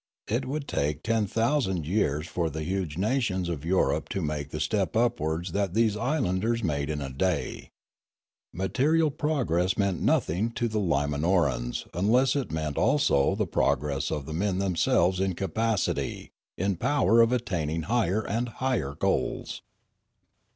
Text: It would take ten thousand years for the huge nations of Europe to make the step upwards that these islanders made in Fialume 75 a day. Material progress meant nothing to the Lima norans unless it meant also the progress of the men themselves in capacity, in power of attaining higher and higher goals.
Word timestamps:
It 0.27 0.47
would 0.47 0.67
take 0.67 1.03
ten 1.03 1.27
thousand 1.27 1.85
years 1.85 2.25
for 2.25 2.49
the 2.49 2.63
huge 2.63 2.97
nations 2.97 3.47
of 3.49 3.63
Europe 3.63 4.09
to 4.09 4.21
make 4.23 4.49
the 4.49 4.59
step 4.59 4.95
upwards 4.95 5.51
that 5.51 5.75
these 5.75 5.95
islanders 5.95 6.63
made 6.63 6.89
in 6.89 6.97
Fialume 7.01 7.03
75 7.03 7.05
a 7.05 7.17
day. 7.45 7.69
Material 8.51 9.11
progress 9.11 9.77
meant 9.77 10.01
nothing 10.01 10.49
to 10.53 10.67
the 10.67 10.79
Lima 10.79 11.19
norans 11.19 11.87
unless 11.93 12.35
it 12.35 12.51
meant 12.51 12.79
also 12.79 13.35
the 13.35 13.45
progress 13.45 14.09
of 14.09 14.25
the 14.25 14.33
men 14.33 14.57
themselves 14.57 15.19
in 15.19 15.35
capacity, 15.35 16.31
in 16.57 16.77
power 16.77 17.21
of 17.21 17.31
attaining 17.31 17.83
higher 17.83 18.25
and 18.27 18.49
higher 18.49 18.95
goals. 18.97 19.61